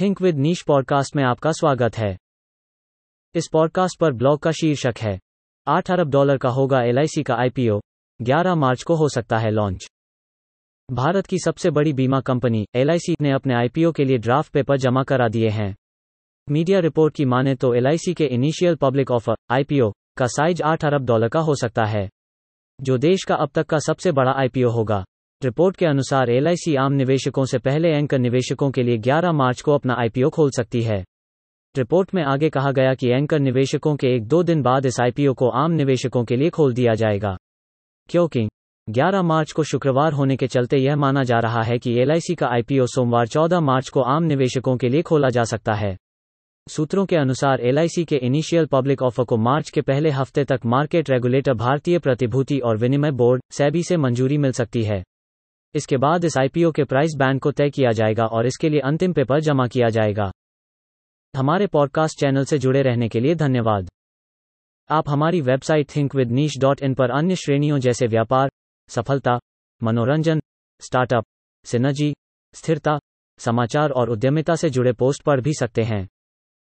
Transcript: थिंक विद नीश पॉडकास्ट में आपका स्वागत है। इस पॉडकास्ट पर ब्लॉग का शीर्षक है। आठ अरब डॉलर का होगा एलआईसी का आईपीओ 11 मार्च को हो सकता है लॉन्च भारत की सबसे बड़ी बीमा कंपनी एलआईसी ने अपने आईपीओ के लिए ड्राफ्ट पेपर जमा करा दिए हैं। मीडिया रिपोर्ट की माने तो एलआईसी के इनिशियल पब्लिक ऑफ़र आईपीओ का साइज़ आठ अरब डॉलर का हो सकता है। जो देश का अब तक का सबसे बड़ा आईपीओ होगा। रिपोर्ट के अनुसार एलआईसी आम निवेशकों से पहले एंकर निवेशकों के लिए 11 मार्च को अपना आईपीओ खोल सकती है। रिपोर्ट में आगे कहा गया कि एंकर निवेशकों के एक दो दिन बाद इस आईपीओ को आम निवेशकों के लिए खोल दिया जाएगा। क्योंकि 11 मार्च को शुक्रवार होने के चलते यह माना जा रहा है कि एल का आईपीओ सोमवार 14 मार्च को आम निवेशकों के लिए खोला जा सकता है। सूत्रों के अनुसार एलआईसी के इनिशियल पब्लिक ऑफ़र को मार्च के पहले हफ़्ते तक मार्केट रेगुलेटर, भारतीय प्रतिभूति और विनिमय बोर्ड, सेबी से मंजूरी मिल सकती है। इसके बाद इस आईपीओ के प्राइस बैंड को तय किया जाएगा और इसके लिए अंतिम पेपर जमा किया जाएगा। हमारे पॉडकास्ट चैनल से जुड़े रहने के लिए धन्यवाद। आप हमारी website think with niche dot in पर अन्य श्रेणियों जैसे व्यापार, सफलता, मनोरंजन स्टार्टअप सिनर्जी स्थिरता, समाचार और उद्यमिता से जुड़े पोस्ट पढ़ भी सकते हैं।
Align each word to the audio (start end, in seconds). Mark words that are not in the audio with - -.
थिंक 0.00 0.22
विद 0.22 0.36
नीश 0.36 0.62
पॉडकास्ट 0.62 1.16
में 1.16 1.24
आपका 1.24 1.52
स्वागत 1.52 1.98
है। 1.98 2.18
इस 3.34 3.48
पॉडकास्ट 3.52 4.00
पर 4.00 4.12
ब्लॉग 4.12 4.40
का 4.40 4.50
शीर्षक 4.50 4.94
है। 4.98 5.20
आठ 5.66 5.90
अरब 5.90 6.10
डॉलर 6.10 6.36
का 6.36 6.48
होगा 6.48 6.82
एलआईसी 6.82 7.22
का 7.22 7.34
आईपीओ 7.34 7.80
11 8.22 8.54
मार्च 8.54 8.82
को 8.82 8.94
हो 8.94 9.08
सकता 9.08 9.38
है 9.38 9.50
लॉन्च 9.50 9.88
भारत 10.92 11.26
की 11.26 11.38
सबसे 11.38 11.70
बड़ी 11.70 11.92
बीमा 11.92 12.20
कंपनी 12.20 12.66
एलआईसी 12.74 13.16
ने 13.20 13.30
अपने 13.30 13.54
आईपीओ 13.54 13.92
के 13.92 14.04
लिए 14.04 14.18
ड्राफ्ट 14.18 14.52
पेपर 14.52 14.76
जमा 14.76 15.02
करा 15.02 15.28
दिए 15.28 15.48
हैं। 15.48 15.76
मीडिया 16.50 16.78
रिपोर्ट 16.78 17.14
की 17.14 17.24
माने 17.24 17.54
तो 17.54 17.74
एलआईसी 17.74 18.14
के 18.14 18.24
इनिशियल 18.24 18.74
पब्लिक 18.74 19.10
ऑफ़र 19.10 19.34
आईपीओ 19.50 19.92
का 20.16 20.26
साइज़ 20.26 20.62
आठ 20.62 20.84
अरब 20.84 21.04
डॉलर 21.04 21.28
का 21.28 21.40
हो 21.40 21.54
सकता 21.54 21.84
है। 21.84 22.08
जो 22.80 22.98
देश 22.98 23.24
का 23.24 23.34
अब 23.34 23.50
तक 23.54 23.66
का 23.66 23.78
सबसे 23.78 24.12
बड़ा 24.12 24.32
आईपीओ 24.32 24.70
होगा। 24.70 25.04
रिपोर्ट 25.44 25.76
के 25.76 25.86
अनुसार 25.86 26.30
एलआईसी 26.30 26.74
आम 26.76 26.92
निवेशकों 26.92 27.44
से 27.44 27.58
पहले 27.58 27.88
एंकर 27.88 28.18
निवेशकों 28.18 28.70
के 28.70 28.82
लिए 28.82 28.98
11 28.98 29.32
मार्च 29.32 29.60
को 29.60 29.72
अपना 29.72 29.94
आईपीओ 29.98 30.30
खोल 30.30 30.50
सकती 30.50 30.82
है। 30.82 31.04
रिपोर्ट 31.76 32.14
में 32.14 32.22
आगे 32.22 32.50
कहा 32.50 32.72
गया 32.72 32.94
कि 32.94 33.08
एंकर 33.08 33.38
निवेशकों 33.38 33.96
के 33.96 34.06
एक 34.06 34.26
दो 34.26 34.42
दिन 34.42 34.62
बाद 34.62 34.86
इस 34.86 35.00
आईपीओ 35.00 35.34
को 35.34 35.48
आम 35.48 35.70
निवेशकों 35.70 36.24
के 36.24 36.36
लिए 36.36 36.50
खोल 36.50 36.74
दिया 36.74 36.94
जाएगा। 36.94 37.36
क्योंकि 38.08 38.48
11 38.90 39.22
मार्च 39.22 39.52
को 39.52 39.62
शुक्रवार 39.62 40.12
होने 40.12 40.36
के 40.36 40.46
चलते 40.46 40.76
यह 40.76 40.96
माना 40.96 41.22
जा 41.22 41.38
रहा 41.38 41.62
है 41.62 41.78
कि 41.78 42.00
एल 42.00 42.20
का 42.34 42.46
आईपीओ 42.46 42.86
सोमवार 42.86 43.26
14 43.26 43.60
मार्च 43.60 43.88
को 43.88 44.00
आम 44.00 44.22
निवेशकों 44.22 44.76
के 44.76 44.88
लिए 44.88 45.02
खोला 45.02 45.28
जा 45.28 45.44
सकता 45.44 45.72
है। 45.72 45.96
सूत्रों 46.68 47.06
के 47.06 47.16
अनुसार 47.16 47.60
एलआईसी 47.60 48.04
के 48.04 48.16
इनिशियल 48.16 48.66
पब्लिक 48.66 49.02
ऑफ़र 49.02 49.24
को 49.24 49.36
मार्च 49.36 49.70
के 49.70 49.80
पहले 49.80 50.10
हफ़्ते 50.10 50.44
तक 50.44 50.60
मार्केट 50.66 51.10
रेगुलेटर, 51.10 51.54
भारतीय 51.54 51.98
प्रतिभूति 51.98 52.58
और 52.58 52.76
विनिमय 52.76 53.10
बोर्ड, 53.10 53.42
सेबी 53.52 53.82
से 53.82 53.96
मंजूरी 53.96 54.38
मिल 54.38 54.52
सकती 54.52 54.82
है। 54.82 55.02
इसके 55.74 55.96
बाद 55.96 56.24
इस 56.24 56.38
आईपीओ 56.38 56.72
के 56.72 56.84
प्राइस 56.84 57.10
बैंड 57.16 57.40
को 57.40 57.52
तय 57.52 57.70
किया 57.70 57.90
जाएगा 57.90 58.26
और 58.26 58.46
इसके 58.46 58.68
लिए 58.68 58.80
अंतिम 58.80 59.12
पेपर 59.12 59.40
जमा 59.40 59.66
किया 59.66 59.88
जाएगा। 59.88 60.30
हमारे 61.36 61.66
पॉडकास्ट 61.66 62.20
चैनल 62.20 62.44
से 62.44 62.58
जुड़े 62.58 62.82
रहने 62.82 63.08
के 63.08 63.20
लिए 63.20 63.34
धन्यवाद। 63.34 63.88
आप 64.90 65.08
हमारी 65.08 65.40
website 65.40 65.96
think 65.96 66.14
with 66.14 66.30
niche 66.30 66.58
dot 66.58 66.80
in 66.82 66.94
पर 66.94 67.10
अन्य 67.10 67.36
श्रेणियों 67.36 67.78
जैसे 67.78 68.06
व्यापार, 68.06 68.50
सफलता, 68.88 69.38
मनोरंजन 69.82 70.40
स्टार्टअप 70.80 71.24
सिनर्जी 71.64 72.14
स्थिरता, 72.54 72.98
समाचार 73.38 73.90
और 73.90 74.10
उद्यमिता 74.10 74.54
से 74.54 74.70
जुड़े 74.70 74.92
पोस्ट 74.92 75.22
पढ़ 75.22 75.40
भी 75.40 75.52
सकते 75.54 75.82
हैं। 75.82 76.08